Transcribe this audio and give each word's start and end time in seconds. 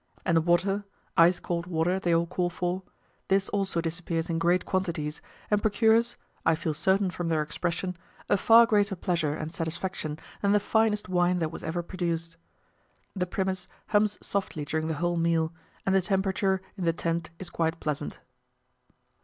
And 0.25 0.35
the 0.35 0.41
water 0.41 0.83
ice 1.15 1.39
cold 1.39 1.67
water 1.67 1.99
they 1.99 2.11
all 2.11 2.25
call 2.25 2.49
for 2.49 2.81
this 3.27 3.49
also 3.49 3.81
disappears 3.81 4.31
in 4.31 4.39
great 4.39 4.65
quantities, 4.65 5.21
and 5.51 5.61
procures, 5.61 6.17
I 6.43 6.55
feel 6.55 6.73
certain 6.73 7.11
from 7.11 7.29
their 7.29 7.43
expression, 7.43 7.95
a 8.27 8.35
far 8.35 8.65
greater 8.65 8.95
pleasure 8.95 9.35
and 9.35 9.53
satisfaction 9.53 10.17
than 10.41 10.53
the 10.53 10.59
finest 10.59 11.07
wine 11.07 11.37
that 11.37 11.51
was 11.51 11.61
ever 11.61 11.83
produced. 11.83 12.35
The 13.15 13.27
Primus 13.27 13.67
hums 13.89 14.17
softly 14.25 14.65
during 14.65 14.87
the 14.87 14.95
whole 14.95 15.17
meal, 15.17 15.53
and 15.85 15.93
the 15.93 16.01
temperature 16.01 16.63
in 16.79 16.85
the 16.85 16.93
tent 16.93 17.29
is 17.37 17.51
quite 17.51 17.79
pleasant. 17.79 18.19